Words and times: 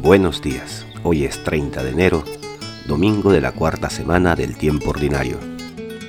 Buenos 0.00 0.40
días, 0.40 0.86
hoy 1.02 1.24
es 1.24 1.42
30 1.42 1.82
de 1.82 1.90
enero, 1.90 2.22
domingo 2.86 3.32
de 3.32 3.40
la 3.40 3.50
cuarta 3.50 3.90
semana 3.90 4.36
del 4.36 4.56
tiempo 4.56 4.90
ordinario. 4.90 5.38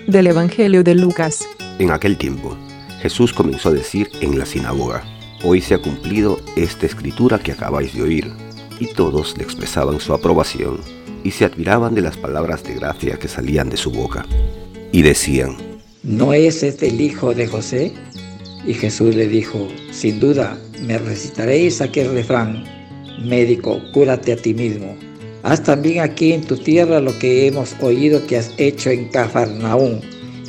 Del 0.06 0.28
Evangelio 0.28 0.84
de 0.84 0.94
Lucas. 0.94 1.44
En 1.80 1.90
aquel 1.90 2.16
tiempo, 2.16 2.56
Jesús 3.02 3.34
comenzó 3.34 3.70
a 3.70 3.74
decir 3.74 4.08
en 4.22 4.38
la 4.38 4.46
sinagoga, 4.46 5.04
Hoy 5.44 5.60
se 5.60 5.74
ha 5.74 5.82
cumplido 5.82 6.40
esta 6.56 6.86
escritura 6.86 7.40
que 7.40 7.52
acabáis 7.52 7.96
de 7.96 8.04
oír. 8.04 8.32
Y 8.80 8.94
todos 8.94 9.36
le 9.38 9.44
expresaban 9.44 10.00
su 10.00 10.14
aprobación 10.14 10.80
y 11.24 11.32
se 11.32 11.46
admiraban 11.46 11.96
de 11.96 12.02
las 12.02 12.16
palabras 12.16 12.64
de 12.64 12.76
gracia 12.76 13.18
que 13.18 13.28
salían 13.28 13.72
de 13.72 13.78
su 13.78 13.92
boca. 13.92 14.26
Y 14.92 15.02
decían, 15.02 15.58
¿no 16.04 16.34
es 16.34 16.62
este 16.62 16.90
el 16.90 17.02
hijo 17.02 17.34
de 17.34 17.48
José? 17.48 17.94
Y 18.68 18.76
Jesús 18.76 19.16
le 19.16 19.28
dijo, 19.28 19.68
sin 19.92 20.20
duda, 20.20 20.60
me 20.80 21.00
recitaréis 21.00 21.82
aquel 21.82 22.14
refrán, 22.14 22.79
médico, 23.24 23.82
cúrate 23.94 24.34
a 24.34 24.38
ti 24.38 24.54
mismo. 24.54 24.98
Haz 25.44 25.64
también 25.64 26.02
aquí 26.02 26.34
en 26.34 26.42
tu 26.42 26.58
tierra 26.58 27.00
lo 27.00 27.18
que 27.18 27.48
hemos 27.48 27.76
oído 27.82 28.26
que 28.28 28.38
has 28.38 28.54
hecho 28.58 28.90
en 28.90 29.08
Cafarnaún. 29.10 30.02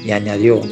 Y 0.05 0.11
añadió, 0.11 0.63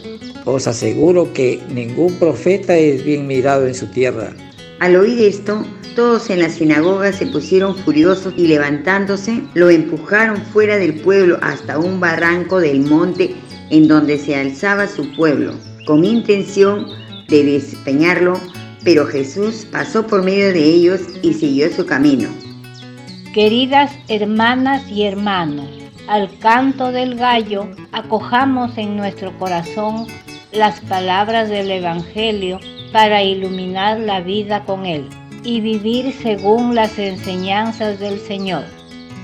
os 0.44 0.66
aseguro 0.66 1.32
que 1.32 1.60
ningún 1.68 2.14
profeta 2.14 2.76
es 2.76 3.04
bien 3.04 3.26
mirado 3.26 3.66
en 3.66 3.74
su 3.74 3.86
tierra. 3.86 4.32
Al 4.80 4.96
oír 4.96 5.20
esto, 5.20 5.64
todos 5.94 6.30
en 6.30 6.40
la 6.40 6.48
sinagoga 6.48 7.12
se 7.12 7.26
pusieron 7.26 7.76
furiosos 7.76 8.32
y 8.36 8.46
levantándose, 8.46 9.42
lo 9.54 9.68
empujaron 9.68 10.40
fuera 10.52 10.78
del 10.78 11.00
pueblo 11.00 11.38
hasta 11.42 11.78
un 11.78 12.00
barranco 12.00 12.60
del 12.60 12.80
monte 12.82 13.34
en 13.70 13.88
donde 13.88 14.18
se 14.18 14.36
alzaba 14.36 14.86
su 14.86 15.12
pueblo, 15.16 15.54
con 15.86 16.04
intención 16.04 16.86
de 17.28 17.44
despeñarlo, 17.44 18.40
pero 18.84 19.06
Jesús 19.06 19.66
pasó 19.70 20.06
por 20.06 20.22
medio 20.22 20.52
de 20.52 20.64
ellos 20.64 21.00
y 21.22 21.32
siguió 21.34 21.72
su 21.72 21.84
camino. 21.86 22.28
Queridas 23.34 23.92
hermanas 24.08 24.88
y 24.88 25.04
hermanos, 25.04 25.68
al 26.08 26.30
canto 26.38 26.90
del 26.90 27.16
gallo, 27.16 27.68
acojamos 27.92 28.76
en 28.78 28.96
nuestro 28.96 29.36
corazón 29.38 30.06
las 30.52 30.80
palabras 30.80 31.50
del 31.50 31.70
Evangelio 31.70 32.58
para 32.92 33.22
iluminar 33.22 34.00
la 34.00 34.20
vida 34.20 34.64
con 34.64 34.86
él 34.86 35.06
y 35.44 35.60
vivir 35.60 36.12
según 36.22 36.74
las 36.74 36.98
enseñanzas 36.98 38.00
del 38.00 38.18
Señor. 38.18 38.64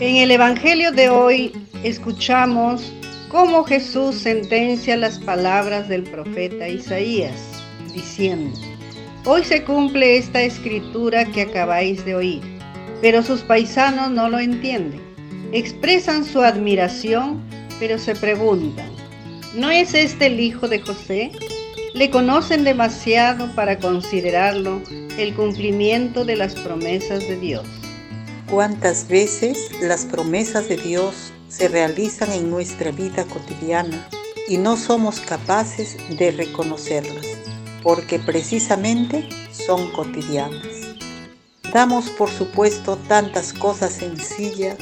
En 0.00 0.16
el 0.16 0.30
Evangelio 0.30 0.92
de 0.92 1.08
hoy 1.08 1.52
escuchamos 1.82 2.92
cómo 3.30 3.64
Jesús 3.64 4.16
sentencia 4.16 4.96
las 4.96 5.18
palabras 5.18 5.88
del 5.88 6.02
profeta 6.02 6.68
Isaías, 6.68 7.62
diciendo, 7.94 8.56
Hoy 9.26 9.42
se 9.42 9.64
cumple 9.64 10.18
esta 10.18 10.42
escritura 10.42 11.24
que 11.24 11.40
acabáis 11.40 12.04
de 12.04 12.14
oír, 12.14 12.42
pero 13.00 13.22
sus 13.22 13.40
paisanos 13.40 14.10
no 14.10 14.28
lo 14.28 14.38
entienden. 14.38 15.00
Expresan 15.50 16.26
su 16.26 16.42
admiración, 16.42 17.42
pero 17.80 17.98
se 17.98 18.14
preguntan, 18.14 18.90
¿no 19.54 19.70
es 19.70 19.94
este 19.94 20.26
el 20.26 20.40
hijo 20.40 20.68
de 20.68 20.80
José? 20.80 21.32
Le 21.94 22.10
conocen 22.10 22.64
demasiado 22.64 23.50
para 23.54 23.78
considerarlo 23.78 24.82
el 25.16 25.34
cumplimiento 25.34 26.26
de 26.26 26.36
las 26.36 26.54
promesas 26.56 27.20
de 27.20 27.38
Dios. 27.38 27.66
¿Cuántas 28.50 29.08
veces 29.08 29.70
las 29.80 30.04
promesas 30.04 30.68
de 30.68 30.76
Dios 30.76 31.32
se 31.48 31.68
realizan 31.68 32.30
en 32.30 32.50
nuestra 32.50 32.90
vida 32.90 33.24
cotidiana 33.24 34.06
y 34.50 34.58
no 34.58 34.76
somos 34.76 35.20
capaces 35.20 35.96
de 36.18 36.30
reconocerlas? 36.30 37.43
Porque 37.84 38.18
precisamente 38.18 39.28
son 39.52 39.92
cotidianas. 39.92 40.66
Damos 41.72 42.08
por 42.10 42.30
supuesto 42.30 42.96
tantas 43.08 43.52
cosas 43.52 43.92
sencillas 43.92 44.76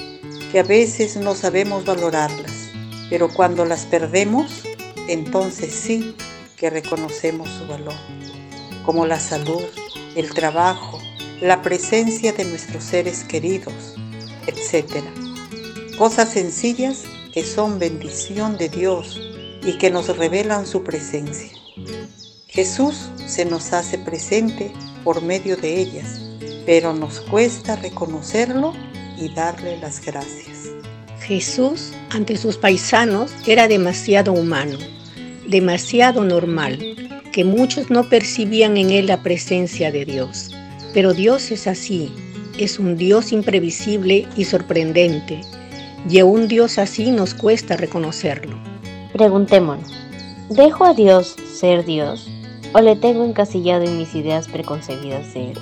que 0.50 0.60
a 0.60 0.62
veces 0.62 1.16
no 1.16 1.34
sabemos 1.34 1.84
valorarlas, 1.84 2.70
pero 3.10 3.28
cuando 3.28 3.64
las 3.64 3.84
perdemos, 3.86 4.62
entonces 5.08 5.74
sí 5.74 6.14
que 6.56 6.70
reconocemos 6.70 7.48
su 7.50 7.66
valor, 7.66 7.94
como 8.86 9.04
la 9.04 9.18
salud, 9.18 9.62
el 10.14 10.32
trabajo, 10.32 11.00
la 11.40 11.60
presencia 11.60 12.32
de 12.32 12.44
nuestros 12.44 12.84
seres 12.84 13.24
queridos, 13.24 13.96
etc. 14.46 15.02
Cosas 15.98 16.28
sencillas 16.28 17.02
que 17.32 17.42
son 17.42 17.78
bendición 17.80 18.58
de 18.58 18.68
Dios 18.68 19.20
y 19.64 19.78
que 19.78 19.90
nos 19.90 20.16
revelan 20.16 20.66
su 20.66 20.84
presencia. 20.84 21.50
Jesús 22.52 23.08
se 23.16 23.46
nos 23.46 23.72
hace 23.72 23.96
presente 23.96 24.70
por 25.04 25.22
medio 25.22 25.56
de 25.56 25.80
ellas, 25.80 26.20
pero 26.66 26.92
nos 26.92 27.20
cuesta 27.20 27.76
reconocerlo 27.76 28.74
y 29.16 29.30
darle 29.30 29.78
las 29.78 30.04
gracias. 30.04 30.70
Jesús 31.20 31.92
ante 32.10 32.36
sus 32.36 32.58
paisanos 32.58 33.32
era 33.46 33.68
demasiado 33.68 34.34
humano, 34.34 34.76
demasiado 35.48 36.24
normal, 36.24 36.78
que 37.32 37.42
muchos 37.42 37.88
no 37.88 38.10
percibían 38.10 38.76
en 38.76 38.90
él 38.90 39.06
la 39.06 39.22
presencia 39.22 39.90
de 39.90 40.04
Dios. 40.04 40.50
Pero 40.92 41.14
Dios 41.14 41.50
es 41.52 41.66
así, 41.66 42.12
es 42.58 42.78
un 42.78 42.98
Dios 42.98 43.32
imprevisible 43.32 44.28
y 44.36 44.44
sorprendente, 44.44 45.40
y 46.06 46.18
a 46.18 46.26
un 46.26 46.48
Dios 46.48 46.76
así 46.76 47.12
nos 47.12 47.32
cuesta 47.32 47.78
reconocerlo. 47.78 48.58
Preguntémonos, 49.14 49.90
¿dejo 50.50 50.84
a 50.84 50.92
Dios 50.92 51.34
ser 51.58 51.86
Dios? 51.86 52.28
O 52.72 52.80
le 52.80 52.96
tengo 52.96 53.24
encasillado 53.24 53.84
en 53.84 53.98
mis 53.98 54.14
ideas 54.14 54.48
preconcebidas 54.48 55.34
de 55.34 55.50
él. 55.52 55.58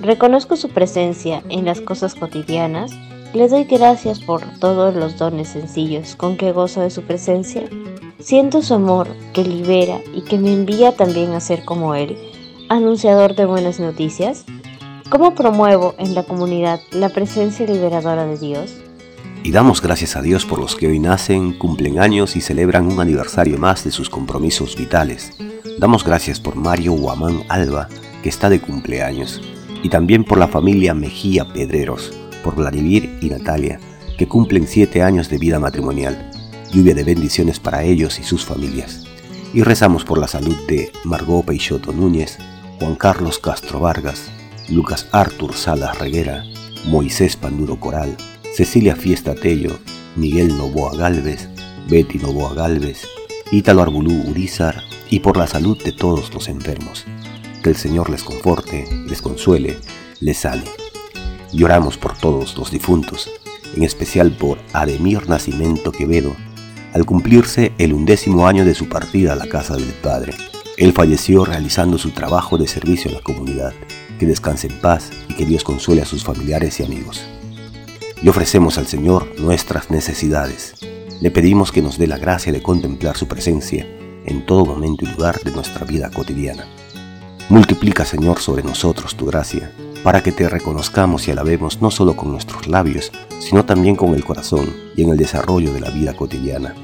Reconozco 0.00 0.56
su 0.56 0.68
presencia 0.68 1.42
en 1.48 1.64
las 1.64 1.80
cosas 1.80 2.14
cotidianas, 2.14 2.92
le 3.32 3.48
doy 3.48 3.64
gracias 3.64 4.20
por 4.20 4.42
todos 4.60 4.94
los 4.94 5.18
dones 5.18 5.48
sencillos 5.48 6.14
con 6.14 6.36
que 6.36 6.52
gozo 6.52 6.80
de 6.80 6.90
su 6.90 7.02
presencia. 7.02 7.64
Siento 8.20 8.62
su 8.62 8.74
amor 8.74 9.08
que 9.32 9.42
libera 9.42 10.00
y 10.14 10.22
que 10.22 10.38
me 10.38 10.52
envía 10.52 10.92
también 10.92 11.32
a 11.32 11.40
ser 11.40 11.64
como 11.64 11.94
él, 11.94 12.16
anunciador 12.68 13.34
de 13.34 13.44
buenas 13.44 13.80
noticias. 13.80 14.44
¿Cómo 15.10 15.34
promuevo 15.34 15.94
en 15.98 16.14
la 16.14 16.22
comunidad 16.22 16.80
la 16.92 17.08
presencia 17.08 17.66
liberadora 17.66 18.26
de 18.26 18.38
Dios? 18.38 18.74
Y 19.42 19.52
damos 19.52 19.82
gracias 19.82 20.16
a 20.16 20.22
Dios 20.22 20.46
por 20.46 20.58
los 20.58 20.74
que 20.74 20.86
hoy 20.86 20.98
nacen, 20.98 21.58
cumplen 21.58 21.98
años 21.98 22.34
y 22.36 22.40
celebran 22.40 22.86
un 22.86 23.00
aniversario 23.00 23.58
más 23.58 23.84
de 23.84 23.90
sus 23.90 24.08
compromisos 24.08 24.76
vitales. 24.76 25.36
Damos 25.78 26.04
gracias 26.04 26.40
por 26.40 26.56
Mario 26.56 26.92
Guamán 26.92 27.42
Alba, 27.48 27.88
que 28.22 28.28
está 28.28 28.50
de 28.50 28.60
cumpleaños, 28.60 29.40
y 29.82 29.88
también 29.88 30.22
por 30.22 30.36
la 30.36 30.46
familia 30.46 30.92
Mejía 30.92 31.46
Pedreros, 31.46 32.12
por 32.42 32.54
Vladimir 32.54 33.18
y 33.22 33.30
Natalia, 33.30 33.80
que 34.18 34.28
cumplen 34.28 34.66
siete 34.66 35.02
años 35.02 35.30
de 35.30 35.38
vida 35.38 35.58
matrimonial. 35.58 36.30
Lluvia 36.70 36.94
de 36.94 37.04
bendiciones 37.04 37.60
para 37.60 37.82
ellos 37.82 38.18
y 38.18 38.24
sus 38.24 38.44
familias. 38.44 39.04
Y 39.54 39.62
rezamos 39.62 40.04
por 40.04 40.18
la 40.18 40.28
salud 40.28 40.56
de 40.68 40.92
Margot 41.04 41.46
Peixoto 41.46 41.92
Núñez, 41.92 42.36
Juan 42.78 42.94
Carlos 42.94 43.38
Castro 43.38 43.80
Vargas, 43.80 44.30
Lucas 44.68 45.06
Artur 45.12 45.54
Salas 45.54 45.98
Reguera, 45.98 46.44
Moisés 46.88 47.36
Panduro 47.36 47.80
Coral, 47.80 48.14
Cecilia 48.54 48.96
Fiesta 48.96 49.34
Tello, 49.34 49.78
Miguel 50.14 50.48
Novoa 50.58 50.94
Galvez, 50.94 51.48
Betty 51.88 52.18
Novoa 52.18 52.52
Galvez, 52.52 53.06
Ítalo 53.56 53.82
Arbulú 53.82 54.10
Urizar, 54.28 54.82
y 55.08 55.20
por 55.20 55.36
la 55.36 55.46
salud 55.46 55.80
de 55.80 55.92
todos 55.92 56.34
los 56.34 56.48
enfermos. 56.48 57.04
Que 57.62 57.70
el 57.70 57.76
Señor 57.76 58.10
les 58.10 58.24
conforte, 58.24 58.84
les 59.06 59.22
consuele, 59.22 59.78
les 60.18 60.38
sane. 60.38 60.64
Lloramos 61.52 61.96
por 61.96 62.18
todos 62.18 62.58
los 62.58 62.72
difuntos, 62.72 63.30
en 63.76 63.84
especial 63.84 64.32
por 64.32 64.58
Ademir 64.72 65.28
Nacimiento 65.28 65.92
Quevedo, 65.92 66.34
al 66.94 67.06
cumplirse 67.06 67.70
el 67.78 67.92
undécimo 67.92 68.48
año 68.48 68.64
de 68.64 68.74
su 68.74 68.88
partida 68.88 69.34
a 69.34 69.36
la 69.36 69.46
casa 69.46 69.76
del 69.76 69.94
Padre. 70.02 70.34
Él 70.76 70.92
falleció 70.92 71.44
realizando 71.44 71.96
su 71.96 72.10
trabajo 72.10 72.58
de 72.58 72.66
servicio 72.66 73.12
a 73.12 73.14
la 73.14 73.20
comunidad. 73.20 73.72
Que 74.18 74.26
descanse 74.26 74.66
en 74.66 74.80
paz 74.80 75.12
y 75.28 75.34
que 75.34 75.46
Dios 75.46 75.62
consuele 75.62 76.02
a 76.02 76.06
sus 76.06 76.24
familiares 76.24 76.80
y 76.80 76.82
amigos. 76.82 77.24
Le 78.20 78.30
ofrecemos 78.30 78.78
al 78.78 78.88
Señor 78.88 79.28
nuestras 79.38 79.92
necesidades. 79.92 80.74
Le 81.20 81.30
pedimos 81.30 81.72
que 81.72 81.82
nos 81.82 81.98
dé 81.98 82.06
la 82.06 82.18
gracia 82.18 82.52
de 82.52 82.62
contemplar 82.62 83.16
su 83.16 83.26
presencia 83.26 83.86
en 84.26 84.44
todo 84.46 84.64
momento 84.64 85.04
y 85.04 85.08
lugar 85.08 85.40
de 85.42 85.52
nuestra 85.52 85.84
vida 85.84 86.10
cotidiana. 86.10 86.66
Multiplica, 87.48 88.04
Señor, 88.04 88.40
sobre 88.40 88.62
nosotros 88.62 89.14
tu 89.16 89.26
gracia, 89.26 89.70
para 90.02 90.22
que 90.22 90.32
te 90.32 90.48
reconozcamos 90.48 91.28
y 91.28 91.30
alabemos 91.30 91.80
no 91.80 91.90
solo 91.90 92.16
con 92.16 92.32
nuestros 92.32 92.66
labios, 92.66 93.12
sino 93.38 93.64
también 93.64 93.96
con 93.96 94.14
el 94.14 94.24
corazón 94.24 94.74
y 94.96 95.02
en 95.02 95.10
el 95.10 95.16
desarrollo 95.16 95.72
de 95.72 95.80
la 95.80 95.90
vida 95.90 96.14
cotidiana. 96.14 96.74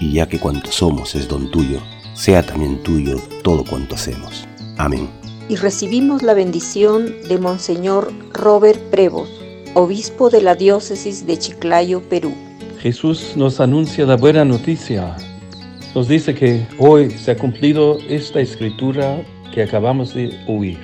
Y 0.00 0.12
ya 0.12 0.28
que 0.28 0.38
cuanto 0.38 0.70
somos 0.70 1.14
es 1.14 1.28
don 1.28 1.50
tuyo, 1.50 1.80
sea 2.14 2.44
también 2.44 2.82
tuyo 2.82 3.20
todo 3.42 3.64
cuanto 3.64 3.94
hacemos. 3.94 4.46
Amén. 4.78 5.08
Y 5.48 5.56
recibimos 5.56 6.22
la 6.22 6.34
bendición 6.34 7.12
de 7.28 7.38
Monseñor 7.38 8.12
Robert 8.32 8.80
Prevos, 8.90 9.28
obispo 9.74 10.30
de 10.30 10.42
la 10.42 10.54
diócesis 10.54 11.26
de 11.26 11.38
Chiclayo, 11.38 12.02
Perú. 12.08 12.32
Jesús 12.82 13.34
nos 13.36 13.60
anuncia 13.60 14.06
la 14.06 14.16
buena 14.16 14.42
noticia 14.42 15.14
nos 15.94 16.08
dice 16.08 16.34
que 16.34 16.66
hoy 16.78 17.10
se 17.10 17.32
ha 17.32 17.36
cumplido 17.36 17.98
esta 18.08 18.40
escritura 18.40 19.22
que 19.52 19.62
acabamos 19.64 20.14
de 20.14 20.32
oír. 20.46 20.78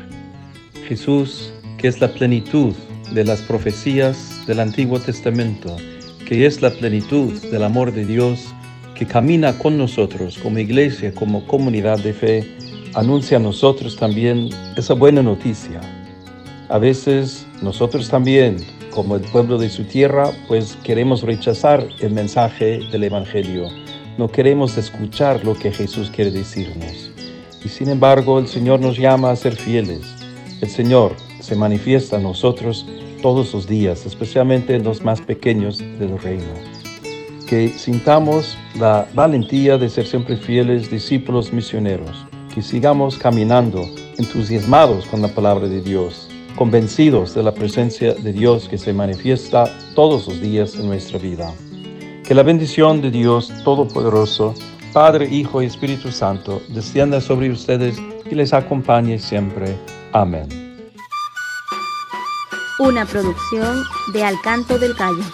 Jesús, 0.87 1.53
que 1.79 1.89
es 1.89 2.01
la 2.01 2.09
plenitud 2.09 2.75
de 3.13 3.25
las 3.25 3.41
profecías 3.41 4.45
del 4.47 4.61
Antiguo 4.61 4.99
Testamento, 5.01 5.75
que 6.27 6.45
es 6.45 6.61
la 6.61 6.71
plenitud 6.71 7.33
del 7.51 7.63
amor 7.63 7.93
de 7.93 8.05
Dios 8.05 8.53
que 8.95 9.07
camina 9.07 9.57
con 9.57 9.79
nosotros 9.79 10.39
como 10.39 10.59
iglesia, 10.59 11.15
como 11.15 11.47
comunidad 11.47 11.99
de 12.01 12.13
fe, 12.13 12.57
anuncia 12.95 13.39
a 13.39 13.41
nosotros 13.41 13.97
también 13.97 14.51
esa 14.77 14.93
buena 14.93 15.23
noticia. 15.23 15.81
A 16.69 16.79
veces 16.79 17.47
nosotros 17.63 18.09
también, 18.09 18.57
como 18.97 19.15
el 19.15 19.21
pueblo 19.21 19.59
de 19.59 19.69
su 19.69 19.85
tierra, 19.85 20.31
pues 20.49 20.79
queremos 20.83 21.21
rechazar 21.21 21.87
el 22.01 22.13
mensaje 22.13 22.81
del 22.91 23.05
Evangelio. 23.05 23.69
No 24.17 24.29
queremos 24.33 24.79
escuchar 24.79 25.45
lo 25.45 25.55
que 25.55 25.71
Jesús 25.71 26.11
quiere 26.11 26.31
decirnos. 26.31 27.11
Y 27.63 27.69
sin 27.69 27.91
embargo, 27.91 28.39
el 28.39 28.49
Señor 28.49 28.81
nos 28.81 28.97
llama 28.97 29.31
a 29.31 29.37
ser 29.37 29.55
fieles. 29.55 30.01
El 30.63 30.71
Señor 30.71 31.15
se 31.41 31.55
manifiesta 31.55 32.17
a 32.17 32.21
nosotros 32.21 32.87
todos 33.21 33.53
los 33.53 33.69
días, 33.69 34.07
especialmente 34.07 34.75
en 34.75 34.83
los 34.83 35.03
más 35.03 35.21
pequeños 35.21 35.79
del 35.79 36.19
reino. 36.19 36.55
Que 37.47 37.69
sintamos 37.69 38.57
la 38.79 39.07
valentía 39.13 39.77
de 39.77 39.91
ser 39.91 40.07
siempre 40.07 40.39
fieles 40.39 40.91
discípulos 40.91 41.53
misioneros, 41.53 42.25
que 42.55 42.63
sigamos 42.63 43.19
caminando 43.19 43.83
entusiasmados 44.17 45.05
con 45.05 45.21
la 45.21 45.29
palabra 45.29 45.69
de 45.69 45.83
Dios, 45.83 46.31
convencidos 46.57 47.35
de 47.35 47.43
la 47.43 47.53
presencia 47.53 48.15
de 48.15 48.33
Dios 48.33 48.69
que 48.69 48.79
se 48.79 48.93
manifiesta 48.93 49.65
todos 49.95 50.27
los 50.27 50.41
días 50.41 50.75
en 50.75 50.87
nuestra 50.87 51.19
vida. 51.19 51.53
Que 52.25 52.35
la 52.35 52.43
bendición 52.43 53.01
de 53.03 53.11
Dios 53.11 53.53
Todopoderoso, 53.63 54.55
Padre, 54.93 55.29
Hijo 55.29 55.63
y 55.63 55.67
Espíritu 55.67 56.11
Santo, 56.11 56.61
descienda 56.69 57.21
sobre 57.21 57.51
ustedes 57.51 57.97
y 58.29 58.35
les 58.35 58.53
acompañe 58.53 59.19
siempre. 59.19 59.77
Amén. 60.13 60.49
Una 62.79 63.07
producción 63.07 63.85
de 64.13 64.25
Alcanto 64.25 64.79
del 64.79 64.95
Gallo. 64.95 65.25